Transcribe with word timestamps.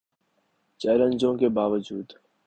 چیلنجوں 0.81 1.33
کے 1.37 1.47
باوجو 1.49 1.97